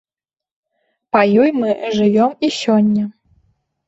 [1.15, 3.03] Па ёй мы жывём і сёння.